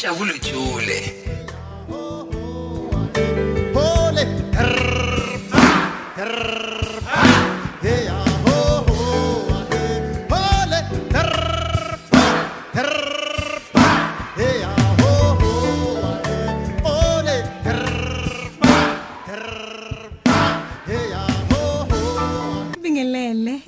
jabulo 0.00 0.32
jule. 0.40 0.98
Pole 3.72 4.24
terpa 4.54 5.64
terpa 6.16 7.16
hey 7.84 8.08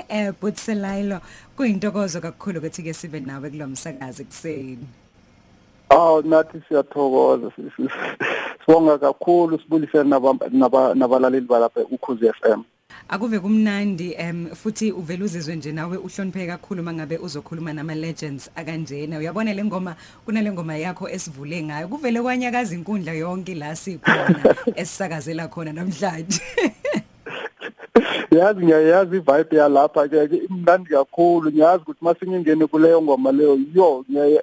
eh 0.08 0.32
Butselaylo 0.40 1.20
kuyintokozo 1.56 2.20
kakhulu 2.20 2.58
ukuthi 2.58 2.82
ke 2.82 2.92
sibe 2.94 3.20
nawe 3.20 3.50
kulomsakazi 3.50 4.24
kuseni 4.24 5.01
Aw 5.92 6.22
nathi 6.24 6.58
siyathokoza 6.68 7.50
si- 7.56 7.70
si- 7.76 7.88
sibonga 8.66 8.98
kakhulu 8.98 9.58
sibulise 9.58 10.02
naba- 10.04 10.48
naba- 10.50 10.94
nabalaleli 10.94 11.46
balapha 11.46 11.80
ukhuzi 11.90 12.26
FM. 12.40 12.62
Akuve 13.08 13.38
kumnandi 13.40 14.14
em 14.18 14.46
futhi 14.54 14.92
uvela 14.92 15.24
uzizwe 15.24 15.56
nje 15.56 15.72
nawe 15.72 15.96
uhloniphe 15.96 16.46
kakhulu 16.46 16.82
mangabe 16.82 17.18
uzokhuluma 17.18 17.72
nama 17.72 17.94
legends 17.94 18.50
akanjena. 18.56 19.18
Uyabona 19.18 19.52
le 19.54 19.64
ngoma 19.64 19.96
kunale 20.24 20.52
ngoma 20.52 20.76
yakho 20.76 21.08
esivule 21.08 21.62
ngayo. 21.62 21.88
Kuvele 21.88 22.22
kwanyakaza 22.22 22.74
inkundla 22.74 23.12
yonke 23.12 23.54
la 23.54 23.76
sikhona 23.76 24.54
esisakazela 24.76 25.48
khona 25.48 25.72
namhlanje. 25.72 26.40
Yazi 28.30 28.64
ngiyayazi 28.64 29.16
ivibe 29.16 29.56
yalapha 29.56 30.08
ke 30.08 30.28
ke 30.28 30.36
imnandi 30.48 30.90
kakhulu 30.90 31.50
ngiyazi 31.50 31.82
ukuthi 31.82 32.04
masingene 32.04 32.66
kuleyo 32.66 33.02
ngoma 33.02 33.32
leyo 33.32 33.58
yo 33.74 34.04
ngiya- 34.10 34.42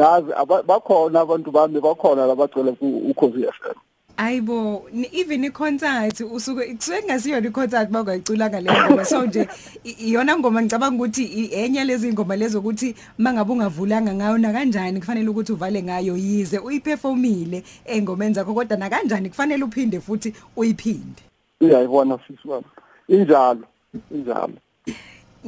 aba- 0.00 0.62
bakhona 0.62 1.20
abantu 1.20 1.50
bami 1.50 1.80
bakhona 1.80 2.26
labacela 2.26 2.72
ku 2.78 2.86
ukhuzi 3.10 3.44
FM. 3.44 3.76
Ayibo 4.16 4.84
ni- 4.92 5.08
even 5.12 5.44
iconcert 5.44 6.20
usuke 6.20 6.74
kusuke 6.76 7.02
ngasiyona 7.04 7.48
iconcert 7.48 7.90
bangayicula 7.90 8.50
ngale 8.50 8.70
ngoma 8.72 9.04
so 9.04 9.26
nje 9.26 9.48
iyona 9.84 10.38
ngoma 10.38 10.62
ngicabanga 10.62 10.96
ukuthi 10.96 11.48
enye 11.52 11.84
lezi 11.84 12.12
ngoma 12.12 12.36
lezo 12.36 12.58
ukuthi 12.60 12.94
mangabe 13.18 13.52
ungavulanga 13.52 14.14
ngayo 14.14 14.38
na 14.38 14.52
kanjani 14.52 15.00
kufanele 15.00 15.28
ukuthi 15.28 15.52
uvale 15.52 15.82
ngayo 15.82 16.16
yize 16.16 16.58
uyiperformile 16.58 17.64
engomeni 17.84 18.34
zakho 18.34 18.54
kodwa 18.54 18.76
na 18.76 18.90
kanjani 18.90 19.28
kufanele 19.28 19.64
uphinde 19.64 20.00
futhi 20.00 20.34
uyiphinde 20.56 21.22
Iyayibona 21.60 22.18
sisi 22.28 22.48
wami. 22.48 22.66
Injalo, 23.08 23.64
injalo. 24.10 24.54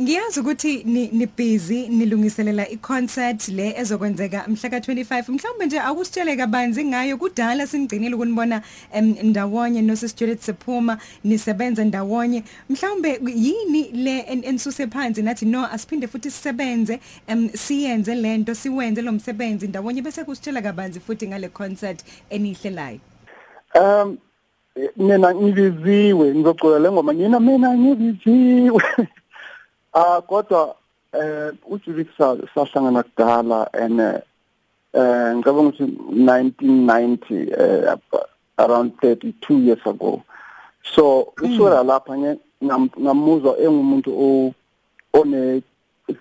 Ngiyazi 0.00 0.40
ukuthi 0.40 0.82
ni 0.84 1.08
ni 1.12 1.26
busy 1.26 1.88
nilungiselela 1.88 2.68
iconcert 2.68 3.48
le 3.48 3.74
ezokwenzeka 3.78 4.44
mhla 4.48 4.68
ka25 4.68 5.32
mhlawumbe 5.32 5.66
nje 5.66 5.78
akusitshele 5.80 6.36
kabanzi 6.36 6.84
ngayo 6.84 7.16
kudala 7.16 7.66
singcinile 7.66 8.14
ukunibona 8.14 8.62
em, 8.92 9.14
ndawonye 9.22 9.82
noSistulet 9.82 10.40
Sephuma 10.40 10.98
nisebenza 11.24 11.84
ndawonye. 11.84 12.42
Mhlawumbe 12.70 13.20
yini 13.36 13.82
le 13.92 14.18
en- 14.20 14.44
ensuse 14.44 14.86
phansi 14.86 15.22
nathi 15.22 15.46
no 15.46 15.64
asiphinde 15.72 16.06
futhi 16.08 16.30
sisebenze 16.30 17.00
em, 17.26 17.48
siyenze 17.54 18.14
lento 18.14 18.54
siwenze 18.54 19.02
lo 19.02 19.12
msebenzi 19.12 19.68
ndawonye 19.68 20.02
bese 20.02 20.24
kusitshela 20.24 20.62
kabanzi 20.62 21.00
futhi 21.00 21.28
ngale 21.28 21.48
concert 21.48 22.04
enihlelayo 22.30 22.98
Um 23.80 24.18
mina 24.96 25.34
ngibiziwe 25.34 26.34
ngizocula 26.34 26.78
le 26.78 26.90
ngoma. 26.92 27.14
Ngina 27.14 27.40
mina 27.40 27.78
ngibiziwe. 27.78 28.82
Ah 29.94 30.20
kodwa 30.22 30.74
eh 31.12 31.52
uJudith 31.70 32.10
sahlangana 32.54 33.02
kudala 33.02 33.68
and 33.72 34.00
eh 34.00 34.20
eh, 34.92 35.34
ngicabanga 35.36 35.68
ukuthi 35.68 35.84
1990 35.84 37.52
eh, 37.52 37.96
around 38.58 38.92
32 39.02 39.66
years 39.66 39.86
ago. 39.86 40.22
So 40.82 41.32
usura 41.42 41.82
lapha 41.82 42.18
nge 42.18 42.38
ngam- 42.62 43.00
ngamuzwa 43.00 43.58
engumuntu 43.58 44.10
o 44.10 44.54
one 45.12 45.62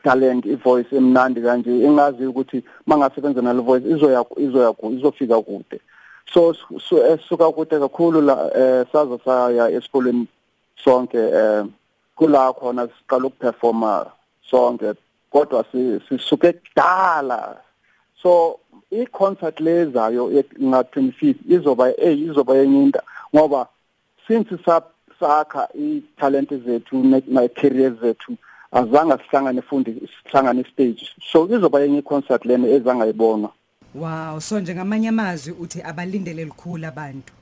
talent 0.04 0.46
ivoice 0.46 0.96
emnandi 0.96 1.42
kanje 1.42 1.84
engazi 1.86 2.26
ukuthi 2.26 2.64
mangasebenza 2.86 3.42
nale 3.42 3.62
voice 3.62 3.90
izoya 3.90 4.26
izoya 4.38 4.74
izofika 4.92 5.42
kude. 5.42 5.80
so 6.34 6.54
so 6.80 6.98
esuka 7.08 7.52
kude 7.52 7.80
kakhulu 7.80 8.22
la 8.22 8.50
eh 8.56 8.86
saza 8.92 9.20
saya 9.26 9.70
esikoleni 9.70 10.28
sonke 10.84 11.18
eh 11.18 11.66
kula 12.16 12.54
khona 12.54 12.88
siqala 12.88 13.26
ukuperforma 13.28 14.06
sonke 14.50 14.94
kodwa 15.32 15.66
si- 15.72 16.00
sisuke 16.10 16.54
kudala. 16.54 17.58
So 18.22 18.60
i 18.92 19.06
concert 19.06 19.60
lezayo 19.60 20.30
nga 20.62 20.82
25 20.82 21.36
izoba 21.50 21.90
eh 21.98 22.18
izoba 22.20 22.56
yenyinda 22.56 23.02
ngoba 23.36 23.68
since 24.28 24.50
sa 24.66 24.82
sakha 25.20 25.68
i 25.76 26.02
talent 26.18 26.50
zethu 26.50 27.04
na 27.28 27.48
careers 27.48 28.00
zethu 28.02 28.38
azange 28.72 29.18
sihlangane 29.24 29.62
fundi 29.62 29.92
sihlangane 30.24 30.64
stage. 30.74 31.04
So 31.32 31.46
izoba 31.48 31.80
yenye 31.82 32.02
concert 32.02 32.46
lena 32.46 32.68
ezangayibona 32.68 33.50
wow 33.96 34.40
so 34.40 34.60
njengamanye 34.60 35.10
amazwi 35.10 35.54
uthi 35.60 35.82
abalindele 35.82 36.46
likhulu 36.46 36.86
abantu. 36.88 37.34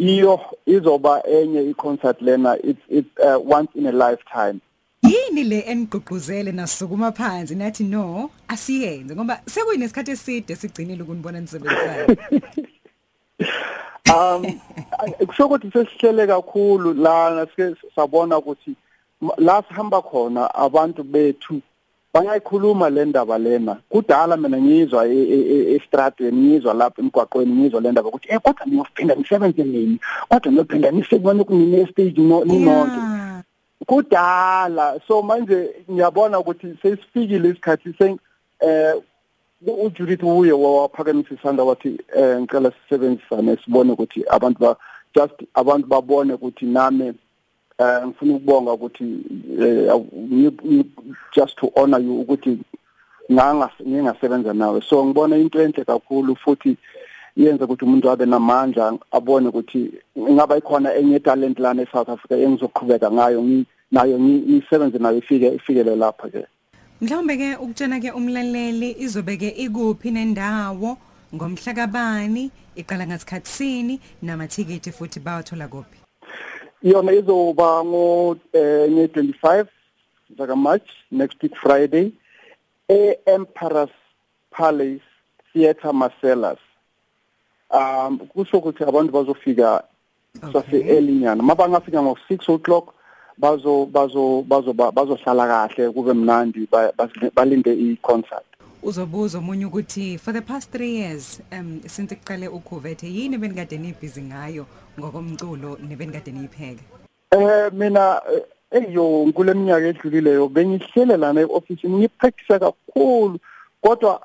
Iyo 0.00 0.40
izoba 0.66 1.22
enye 1.26 1.60
i-concert 1.70 2.20
lena 2.22 2.56
it's 2.64 2.84
it's 2.88 3.12
uh, 3.20 3.38
once 3.56 3.70
in 3.74 3.86
a 3.86 3.92
lifetime 3.92 4.60
Yini 5.02 5.44
le 5.44 5.60
enigqugquzele 5.60 6.52
nasukuma 6.52 7.12
phansi 7.12 7.54
nathi 7.54 7.84
no 7.84 8.30
asiyenze 8.48 9.14
ngoba 9.14 9.40
sekuyinesikhathi 9.46 10.10
eside 10.10 10.56
sigcinile 10.56 11.02
ukunibona 11.02 11.40
nisebenzayo. 11.40 12.06
um 14.14 14.60
kusho 15.26 15.46
ukuthi 15.46 15.70
sesihlele 15.72 16.26
kakhulu 16.26 16.94
lana 16.94 17.46
sike 17.46 17.76
sabona 17.96 18.38
ukuthi 18.38 18.76
la 19.38 19.62
sihamba 19.62 20.02
khona 20.02 20.54
abantu 20.54 21.02
bethu 21.02 21.62
bayayikhuluma 22.14 22.90
le 22.90 23.04
ndaba 23.04 23.38
lena. 23.38 23.76
Kudala 23.88 24.36
mina 24.36 24.58
ngizwa 24.58 25.06
e- 25.06 25.28
e- 25.36 25.46
e- 25.54 25.74
estradeni 25.74 26.40
ngizwa 26.42 26.74
lapha 26.74 27.02
emgwaqweni 27.02 27.52
ngizwa 27.52 27.80
le 27.80 27.92
ndaba 27.92 28.08
ukuthi 28.08 28.28
eh 28.28 28.40
kodwa 28.40 28.66
ngiyophinda 28.66 29.16
ngisebenze 29.16 29.64
nini? 29.64 29.98
Kodwa 30.28 30.52
ngiyophinda 30.52 30.92
ngisebone 30.92 31.44
kunine 31.44 31.86
stage 31.86 32.20
no 32.20 32.44
ninonke 32.44 32.98
Yeah. 32.98 33.42
kudala. 33.86 35.00
So 35.08 35.22
manje 35.22 35.70
ngiyabona 35.90 36.38
ukuthi 36.38 36.76
sesifikile 36.82 37.48
isikhathi 37.48 37.94
sen 37.98 38.18
eh 38.60 38.94
uJudith 39.66 40.22
uye 40.22 40.52
waphakamisa 40.52 41.34
isandla 41.34 41.64
wathi 41.64 41.98
eh 42.16 42.40
ngicela 42.40 42.72
sisebenzisane 42.72 43.56
sibone 43.64 43.92
ukuthi 43.92 44.24
abantu 44.28 44.58
ba 44.58 44.76
just 45.14 45.34
abantu 45.54 45.86
babone 45.86 46.34
ukuthi 46.34 46.66
nami 46.66 47.12
eh 47.80 48.06
ngifuna 48.06 48.34
ukubonga 48.34 48.72
ukuthi 48.72 49.04
eh, 49.60 49.94
ngi- 50.30 50.60
ngi- 50.66 50.90
just 51.36 51.56
to 51.56 51.72
honor 51.76 52.00
you 52.00 52.20
ukuthi 52.20 52.58
nganga 53.32 53.70
ngingasebenza 53.88 54.52
nawe 54.54 54.80
so 54.88 55.04
ngibona 55.04 55.36
into 55.36 55.62
enhle 55.62 55.84
kakhulu 55.84 56.36
futhi 56.36 56.76
yenza 57.36 57.64
ukuthi 57.64 57.84
umuntu 57.84 58.10
abe 58.10 58.26
namandla 58.26 58.98
abone 59.12 59.48
ukuthi 59.48 59.90
ingaba 60.16 60.58
ikhona 60.58 60.94
enye 60.94 61.20
talent 61.20 61.58
lana 61.58 61.82
eSouth 61.82 62.08
Africa 62.08 62.32
engizoqhubeka 62.32 63.10
ngayo 63.10 63.42
ngi- 63.42 63.66
nayo 63.92 64.18
ngi- 64.18 64.44
ngisebenze 64.50 64.98
nayo 64.98 65.18
ifike 65.18 65.48
ifikele 65.54 65.96
lapha 65.96 66.28
ke 66.28 66.44
Mhlawumbe 67.00 67.36
ke 67.36 67.56
ukutshena 67.56 68.00
ke 68.00 68.10
umlaleli 68.12 68.96
izobe 68.98 69.36
ke 69.36 69.48
ikuphi 69.48 70.10
nendawo 70.10 70.98
ngomhla 71.34 71.72
kabani 71.74 72.50
iqala 72.76 73.06
ngasikhatsini 73.06 74.00
namathiketi 74.22 74.92
futhi 74.92 75.20
bawathola 75.20 75.68
kuphi. 75.68 75.99
Yona 76.82 77.12
izoba 77.12 77.84
ngo 77.84 78.36
eh, 78.52 78.90
nge 78.90 79.06
25 79.06 79.66
zaka 80.38 80.56
March 80.56 80.88
next 81.10 81.42
week 81.42 81.56
Friday 81.56 82.12
e 82.88 83.18
Emperor's 83.26 83.90
Palace 84.50 85.02
Theatre 85.52 85.92
Marcellus. 85.92 86.58
Um 87.70 88.18
kusho 88.18 88.58
ukuthi 88.58 88.84
abantu 88.84 89.12
bazofika 89.12 89.82
sase 90.52 90.76
Okay. 90.76 90.88
early 90.96 91.12
nyana 91.12 91.42
mabangafika 91.42 92.02
ngo 92.02 92.18
6 92.30 92.52
o'clock 92.54 92.94
bazo 93.38 93.86
bazo 93.86 94.42
bazo 94.42 94.72
bazohlala 94.72 95.46
kahle 95.46 95.90
kube 95.90 96.12
mnandi 96.12 96.66
ba- 96.70 96.92
bas- 96.98 97.30
balinde 97.34 97.72
i 97.72 97.96
concert 98.02 98.46
Uzobuza 98.82 99.38
omunye 99.38 99.66
ukuthi 99.66 100.18
for 100.18 100.32
the 100.32 100.40
past 100.40 100.74
3 100.74 100.84
years 100.84 101.40
um 101.52 101.80
since 101.86 102.14
iqale 102.14 102.48
ukhuvethe 102.48 103.06
yini 103.06 103.38
benikade 103.38 103.78
nibhizi 103.78 104.22
ngayo 104.22 104.66
ngokomculo 104.98 105.78
nebenikade 105.88 106.32
niyipheke. 106.32 106.84
Eh 107.30 107.72
mina 107.72 108.22
eh, 108.32 108.42
eyo 108.70 109.32
kuleminyaka 109.34 109.86
edlulileyo 109.86 110.48
bengihlele 110.48 111.16
lana 111.16 111.40
eoffice 111.40 111.88
ngipractice 111.88 112.58
kakhulu 112.58 113.38
kodwa 113.82 114.20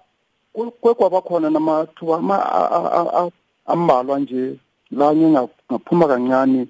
ku- 0.53 0.71
kwekwaba 0.71 1.21
khona 1.21 1.49
namathuba 1.49 2.15
ama- 2.17 2.45
a- 2.45 2.91
a- 2.99 3.11
a- 3.19 3.31
ambalwa 3.65 4.19
nje 4.19 4.55
la 4.91 5.15
ngingaphuma 5.15 6.07
kancane 6.07 6.67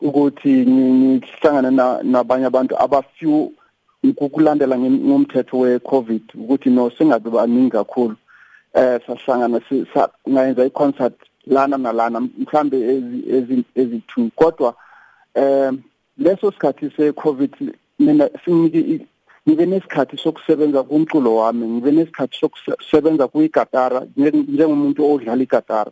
ukuthi 0.00 0.48
ngi- 0.48 1.18
ngihlangane 1.18 1.70
na- 1.70 2.02
nabanye 2.02 2.46
abantu 2.46 2.76
abafew 2.82 3.48
ukulandela 4.04 4.78
ngomthetho 4.78 5.58
wecovid 5.58 6.22
ukuthi 6.34 6.70
no 6.70 6.90
singabe 6.90 7.30
baningi 7.30 7.70
kakhulu. 7.70 8.16
Eh 8.74 9.00
sahlangana 9.06 9.60
ngayenza 10.28 10.66
i-concert 10.66 11.14
lana 11.46 11.76
nalana 11.78 12.20
mhlambe 12.20 12.76
ezi 13.28 13.64
ezi2 13.76 14.30
kodwa 14.34 14.74
eh 15.34 15.72
leso 16.18 16.52
sikhathi 16.52 16.90
se-covid 16.96 17.74
mina 17.98 18.30
sinike 18.44 19.06
ngibe 19.48 19.66
nesikhathi 19.66 20.16
sokusebenza 20.16 20.82
kumculo 20.82 21.36
wami 21.36 21.66
ngibe 21.66 21.90
nesikhathi 21.90 22.36
sokusebenza 22.40 23.28
kuyigatara 23.28 24.06
njengomuntu 24.16 25.12
odlala 25.12 25.42
igatara 25.42 25.90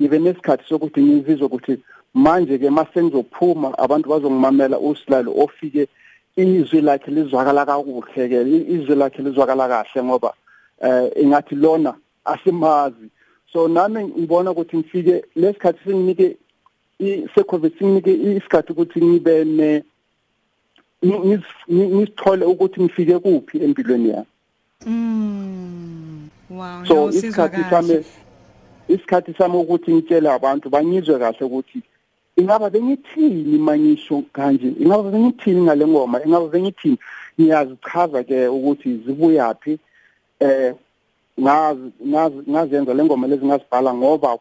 ngibe 0.00 0.18
nesikhathi 0.18 0.64
sokuthi 0.68 1.02
ngizizwe 1.02 1.46
ukuthi 1.46 1.78
manje 2.14 2.58
ke 2.58 2.70
mase 2.70 3.02
ngizophuma 3.02 3.78
abantu 3.78 4.08
bazongimamela 4.08 4.78
usilalo 4.78 5.32
ofike 5.36 5.88
izwi 6.36 6.80
lakhe 6.80 7.10
lizwakala 7.10 7.66
kakuhle 7.66 8.28
ke 8.28 8.38
izwi 8.74 8.94
lakhe 8.94 9.22
lizwakala 9.22 9.68
kahle 9.68 10.04
ngoba 10.04 10.34
eh 10.80 11.10
ingathi 11.22 11.54
lona 11.54 11.94
asimazi. 12.24 13.10
So 13.52 13.68
nami 13.68 14.04
ngibona 14.04 14.50
ukuthi 14.50 14.76
ngifike 14.76 15.24
lesikhathi 15.36 15.78
singinike 15.84 16.36
se-covid 17.34 17.78
singinike 17.78 18.12
isikhathi 18.12 18.72
ukuthi 18.72 19.04
ngibe 19.04 19.44
ne 19.44 19.84
ngisithole 21.04 22.44
ukuthi 22.44 22.82
ngifike 22.82 23.18
kuphi 23.18 23.58
empilweni 23.64 24.08
yami. 24.08 24.26
Mm. 24.86 26.28
Wow 26.50 26.84
so 26.84 27.08
isikhathi 27.10 27.64
sami 27.70 28.04
isikhathi 28.88 29.34
sami 29.38 29.56
ukuthi 29.56 29.92
ngitshele 29.92 30.30
abantu 30.30 30.70
bangizwe 30.70 31.18
kahle 31.18 31.46
ukuthi 31.46 31.82
ingaba 32.36 32.70
bengithini 32.70 33.58
manyisho 33.58 34.22
kanje? 34.32 34.74
Ingaba 34.80 35.10
bengithini 35.10 35.60
ngale 35.62 35.86
ngoma? 35.86 36.24
Ingaba 36.24 36.48
bengithini? 36.48 36.98
Ngiyazichaza 37.40 38.22
ke 38.24 38.48
ukuthi 38.48 39.02
zibuyaphi 39.06 39.78
eh 40.40 40.74
ngazi 41.40 41.92
ngazenza 42.50 42.94
le 42.94 43.04
ngoma 43.04 43.26
lezi 43.26 43.46
ngazibhala 43.46 43.94
ngoba 43.94 44.38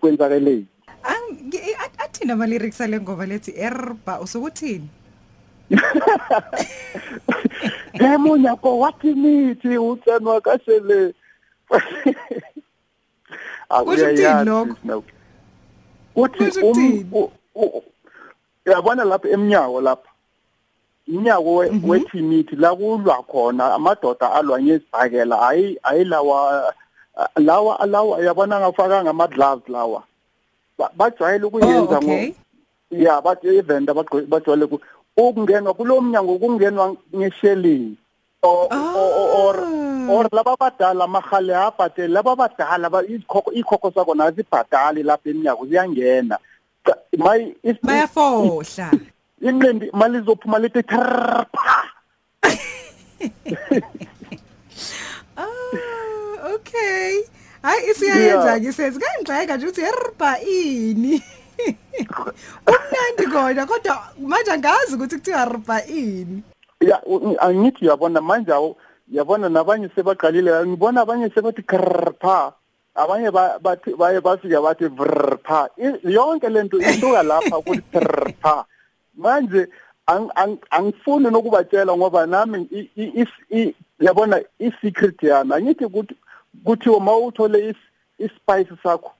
kwenzakeleni 0.00 0.66
athina 1.98 2.32
ama 2.32 2.46
lyrics 2.46 2.80
ale 2.80 3.00
ngoma 3.00 3.26
lethi 3.26 3.52
erba 3.56 4.20
usukuthini? 4.20 4.88
Hemunya 7.92 8.56
ko 8.62 8.78
wathi 8.78 9.14
mithi 9.14 9.78
utsenwa 9.78 10.40
kashele 10.40 11.14
Akuyayazi 13.68 14.44
lokho? 14.44 15.02
Uthi 16.16 17.06
yabona 18.66 19.04
lapha 19.04 19.28
eminyawo 19.28 19.80
lapha. 19.80 20.08
Inyawo 21.06 21.64
Mhm. 21.68 21.88
wethimithi 21.90 22.56
la 22.56 22.74
kulwa 22.76 23.22
khona 23.28 23.74
amadoda 23.74 24.32
alwa 24.32 24.62
ngezibhakela 24.62 25.36
hayi 25.36 25.78
ayilawa 25.82 26.72
lawa 27.36 27.86
lawa 27.86 28.20
yabona 28.24 28.60
ngafaka 28.60 29.04
ngama 29.04 29.26
gloves 29.28 29.68
lawa. 29.68 30.02
Ba- 30.78 30.90
bajwayele 30.96 31.44
Oh 31.44 31.48
ukuyenza 31.48 31.98
okay. 31.98 32.32
ya 32.90 33.20
bathi 33.20 33.48
event 33.56 33.90
bajwayele 34.28 34.66
ku 34.66 34.80
ukungenwa 35.16 35.74
kulo 35.74 36.00
mnyango 36.00 36.38
kungenwa 36.38 36.96
ngeshelling 37.14 37.96
or 38.42 39.56
or 40.08 40.24
Ah. 40.24 40.24
or 40.24 40.28
laba 40.32 40.56
badala 40.56 41.04
amahale 41.04 41.54
abhathe 41.54 42.08
laba 42.08 42.36
badala 42.36 42.88
ikhokho 43.08 43.50
ikhokho 43.52 43.90
sakho 43.94 44.14
nazibhadali 44.14 45.02
lapha 45.02 45.30
eminyango 45.30 45.66
ziyangena. 45.66 46.36
Ca- 46.84 47.00
mayi 47.18 47.54
is- 47.62 47.80
bayafohla 47.82 48.90
inqindi 49.40 49.90
mali 49.92 50.18
izophuma 50.18 50.58
lithi 50.58 50.82
trrrrpha. 50.82 51.76
ah 55.36 55.48
okay. 56.54 57.24
Hayi 57.64 57.90
isiyayenza 57.90 58.60
ke 58.60 58.72
senze 58.72 59.00
kangixeka 59.00 59.56
nje 59.56 59.66
ukuthi 59.66 59.82
erba 59.82 60.36
ini? 60.40 61.16
Umnandi 62.68 63.24
kona 63.32 63.66
kodwa 63.66 63.96
manje 64.20 64.50
angazi 64.52 64.94
ukuthi 64.94 65.16
kuthiwa 65.16 65.44
rba 65.44 65.84
ini? 65.86 66.42
Ya 66.80 67.00
u- 67.06 67.36
angithi 67.40 67.84
uyabona 67.84 68.20
manje 68.20 68.52
awu 68.52 68.76
yabona 69.12 69.48
nabanye 69.48 69.88
sebaqalile 69.94 70.66
ngibona 70.66 71.00
abanye 71.02 71.30
sebathi 71.30 71.62
krrpha 71.62 72.52
abanye 72.94 73.30
ba- 73.30 73.58
bathi 73.62 73.94
baye 73.94 74.20
bafika 74.20 74.60
bathi 74.62 74.86
vrrpha 74.88 75.68
I- 75.78 76.00
yonke 76.12 76.48
lento 76.48 76.78
isuka 76.80 77.22
lapha 77.22 77.58
ukuthi 77.58 77.82
trrpha 77.92 78.64
manje 79.16 79.68
ang- 80.06 80.30
ang- 80.36 80.58
angifuni 80.70 81.30
nokubatshela 81.30 81.96
ngoba 81.96 82.26
nami 82.26 82.68
i- 82.70 82.90
i- 82.96 83.12
is- 83.22 83.42
i- 83.50 83.74
yabona 84.00 84.40
i-secret 84.58 85.22
yami. 85.22 85.54
Angithi 85.54 85.84
ukuthi 85.84 86.14
kuthiwa 86.64 86.96
uma 86.96 87.16
uthole 87.16 87.70
is- 87.70 87.88
ispice 88.18 88.72
sakho 88.82 89.12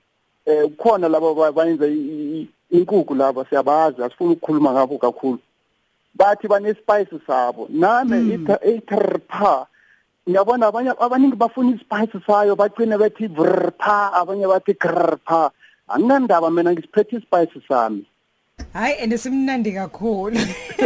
eh 0.45 0.63
kukhona 0.77 1.09
laba 1.09 1.33
ba- 1.33 1.51
bayenza 1.51 1.87
i- 1.87 1.91
i- 1.93 2.41
i- 2.41 2.49
inkukhu 2.77 3.15
laba. 3.15 3.45
Siyabazi 3.49 4.03
asifuni 4.03 4.33
ukukhuluma 4.33 4.71
ngabo 4.71 4.97
kakhulu. 4.97 5.39
Bathi 6.15 6.47
banespice 6.47 7.17
sabo. 7.27 7.67
Nami 7.69 8.33
itrpa 8.75 9.67
ngiyabona 10.29 10.67
abanye 10.67 10.91
abaningi 10.99 11.35
bafuna 11.35 11.75
ispice 11.75 12.17
sayo 12.27 12.55
bagcine 12.55 12.97
bethi 12.97 13.27
vrpa 13.27 14.13
abanye 14.13 14.47
bathi 14.47 14.73
krpa 14.73 15.51
anginandaba 15.87 16.49
mina 16.51 16.73
ngisiphethe 16.73 17.17
ispice 17.17 17.61
sami. 17.67 18.05
Hayi 18.73 19.03
and 19.03 19.13
simnandi 19.13 19.73
kakhulu. 19.73 20.39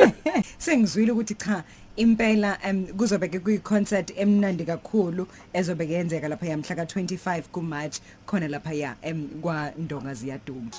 Sengizwile 0.57 1.11
ukuthi 1.11 1.35
cha 1.35 1.63
impela 1.97 2.57
um 2.69 2.85
kuzobe 2.97 3.27
ke 3.31 3.39
kuyi 3.39 3.63
concert 3.63 4.11
emnandi 4.17 4.65
kakhulu 4.65 5.27
ezobe 5.53 5.85
kuyenzeka 5.85 6.27
lapha 6.27 6.45
yamhla 6.45 6.75
ka25 6.75 7.43
kuMarch 7.51 7.99
khona 8.25 8.47
lapha 8.47 8.73
ya 8.73 8.95
em 9.01 9.27
kwa 9.41 9.71
Ndonga 9.77 10.13
ziyaduma. 10.13 10.71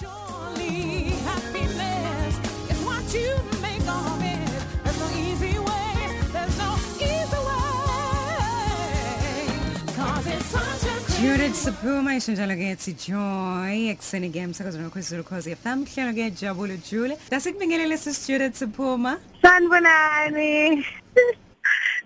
Such 11.20 11.28
a 11.28 11.36
Judith 11.36 11.54
Sapuma 11.56 12.14
ishinjalo 12.16 12.54
ke 12.56 12.66
ethi 12.74 12.92
Joy 13.04 13.90
ekseni 13.94 14.30
ke 14.32 14.40
emsakazweni 14.46 14.86
wekhwezulu 14.88 15.24
cause 15.28 15.48
FM 15.54 15.84
hlelo 15.92 16.12
ke 16.18 16.30
jabule 16.40 16.76
Jule 16.88 17.16
dasikubingelele 17.30 17.96
sis 17.98 18.26
Judith 18.26 18.54
Sapuma 18.56 19.18
Sanibonani. 19.42 20.84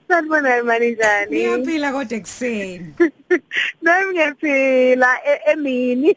Sanibonani 0.08 0.62
manijani. 0.62 1.30
niyaphila 1.30 1.92
kodwa 1.92 2.18
ekseni 2.18 2.94
Nami 3.82 4.12
ngiyaphila 4.12 5.10
e- 5.32 5.40
emini. 5.52 6.16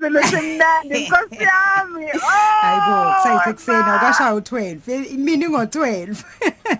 Silo 0.00 0.22
semnandi 0.22 1.08
Nkosi 1.08 1.42
yami. 1.42 2.06
hayibo 2.62 3.12
kusayisekuseni 3.14 3.78
Oh. 3.78 3.90
awukashaya 3.90 4.32
u12 4.32 5.10
imini 5.14 5.46
ngo12 5.46 6.24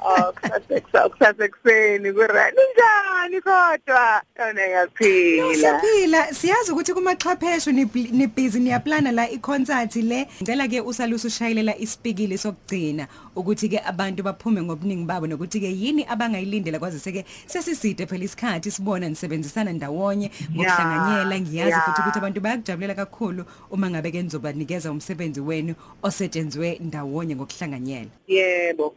Oh, 0.05 0.33
kusasa 0.33 0.81
kusasa 1.11 1.49
kuseni 1.49 2.13
kurani 2.13 2.59
njani 2.75 3.04
kodwa? 3.29 4.23
Yona 4.39 4.53
ngiyaphila. 4.53 5.55
Siyaphila 5.55 6.35
siyazi 6.35 6.73
ukuthi 6.73 6.95
kumaxhapheshu 6.95 7.73
nibhizi 7.73 8.61
niyaplana 8.61 9.13
la 9.13 9.31
iconcert 9.31 9.97
le 9.97 10.27
ngicela 10.43 10.69
ke 10.69 10.81
usalusa 10.81 11.29
ushayelela 11.29 11.77
isipikili 11.79 12.39
sokugcina 12.39 13.07
ukuthi 13.37 13.69
ke 13.69 13.79
abantu 13.79 14.23
baphume 14.23 14.63
ngobuningi 14.63 15.05
babo 15.05 15.27
nokuthi 15.27 15.61
ke 15.61 15.67
yini 15.67 16.07
abangayilindela 16.09 16.79
kwazise 16.79 17.13
ke 17.13 17.25
sesiside 17.47 18.07
phela 18.07 18.25
isikhathi 18.25 18.71
sibona 18.71 19.09
nisebenzisana 19.09 19.73
ndawonye 19.73 20.31
ngokuhlanganyela 20.55 21.41
ngiyazi 21.41 21.71
yeah. 21.71 21.85
futhi 21.85 22.01
ukuthi 22.01 22.19
abantu 22.19 22.41
bayakujabulela 22.41 22.95
kakhulu 22.95 23.45
uma 23.71 23.91
ngabe 23.91 24.11
ke 24.11 24.23
nizobanikeza 24.23 24.91
umsebenzi 24.91 25.41
wenu 25.41 25.75
osetshenzwe 26.03 26.79
ndawonye 26.81 27.37
ngokuhlanganyela 27.37 28.11
Yebo. 28.27 28.95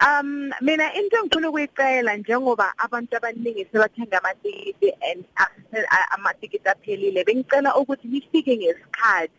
Um 0.00 0.50
mina 0.60 0.92
into 0.94 1.16
engifuna 1.16 1.48
ukuyicela 1.48 2.16
njengoba 2.16 2.72
abantu 2.78 3.16
abaningi 3.16 3.64
sebathenga 3.72 4.18
amatikiti 4.18 4.92
and 5.10 5.24
a- 5.36 5.86
a- 5.90 6.10
amatikiti 6.14 6.68
aphelile 6.68 7.24
bengicela 7.24 7.76
ukuthi 7.76 8.08
nifike 8.08 8.56
ngesikhathi. 8.56 9.32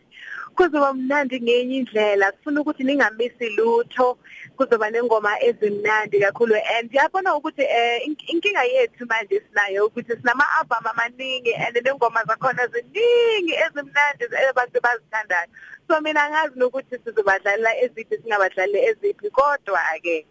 Kuzoba 0.56 0.92
mnandi 0.92 1.40
ngenye 1.40 1.76
indlela 1.76 2.32
kufuna 2.32 2.60
ukuthi 2.60 2.84
ningamisi 2.84 3.48
lutho 3.56 4.18
kuzoba 4.56 4.90
nengoma 4.90 5.40
ezimnandi 5.40 6.20
kakhulu. 6.20 6.54
And 6.78 6.90
yabona 6.92 7.34
ukuthi 7.36 7.62
eh, 7.62 8.06
ink- 8.06 8.28
inkinga 8.28 8.64
yethu 8.64 9.06
manje 9.06 9.40
sinayo 9.48 9.86
ukuthi 9.86 10.12
sinama 10.16 10.44
album 10.58 10.86
amaningi 10.86 11.54
and 11.54 11.76
nengoma 11.76 12.24
zakhona 12.28 12.66
ziningi 12.66 13.54
ezimnandi 13.64 14.24
abantu 14.50 14.80
bazithandayo. 14.80 15.48
So 15.88 16.00
mina 16.00 16.28
ngazi 16.30 16.58
nokuthi 16.58 16.98
sizobadlalela 17.04 17.76
eziphi 17.82 18.16
singabadlaleli 18.22 18.78
eziphi 18.88 19.30
kodwa 19.30 19.80
ke 20.02 20.26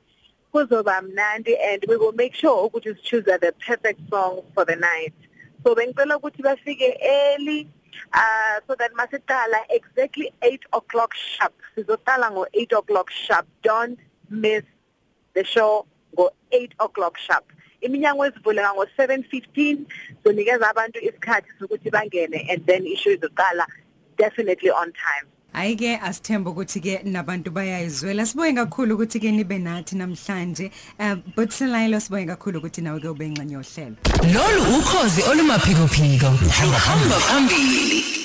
kuzoba 0.52 1.02
mnandi 1.02 1.56
and 1.58 1.86
we 1.88 1.98
will 1.98 2.12
make 2.12 2.36
sure 2.36 2.70
ukuthi 2.70 2.96
choose 3.04 3.24
the 3.26 3.54
perfect 3.66 4.00
song 4.10 4.42
for 4.54 4.66
the 4.66 4.76
night. 4.76 5.14
So 5.64 5.76
bengicela 5.76 6.20
ukuthi 6.20 6.42
bafike 6.42 6.98
early 7.04 7.70
uh 8.14 8.60
so 8.68 8.76
that 8.76 8.92
masiqala 8.94 9.64
exactly 9.70 10.32
8 10.42 10.62
o'clock 10.74 11.14
sharp. 11.14 11.54
Sizoqala 11.76 12.32
ngo 12.32 12.46
8 12.54 12.74
o'clock 12.74 13.10
sharp. 13.10 13.48
Don't 13.64 14.00
miss 14.30 14.64
the 15.34 15.44
show 15.44 15.86
ngo 16.16 16.30
8 16.52 16.74
o'clock 16.80 17.18
sharp. 17.18 17.46
Iminyango 17.82 18.26
ezivuleka 18.26 18.74
ngo7:15 18.74 19.78
sonikeza 20.24 20.70
abantu 20.70 21.00
isikhathi 21.00 21.50
sokuthi 21.60 21.90
bangene 21.90 22.46
and 22.52 22.66
then 22.66 22.84
ishow 22.86 23.16
izoqala 23.16 23.66
definitely 24.18 24.70
on 24.70 24.92
time 24.94 25.31
Hayi 25.54 25.76
ke 25.76 26.00
asithemba 26.00 26.52
ukuthi 26.52 26.80
ke 26.82 27.02
nabantu 27.04 27.52
bayayizwela 27.52 28.26
siboye 28.26 28.54
kakhulu 28.54 28.96
ukuthi 28.96 29.20
ke 29.20 29.32
nibe 29.32 29.60
nathi 29.60 29.96
namhlanje 29.96 30.72
uh, 31.00 31.16
but 31.36 31.50
silayelo 31.50 32.00
siboye 32.00 32.26
kakhulu 32.26 32.60
ukuthi 32.60 32.82
nawe 32.82 33.00
ke 33.00 33.10
ube 33.10 33.28
ingxenye 33.28 33.54
yohlelo 33.54 33.96
Lolu 34.34 34.80
ukhozi 34.80 35.22
olumaphiko 35.30 35.88
phiko. 35.88 36.30
Hamba 36.30 37.20
phambili. 37.20 38.21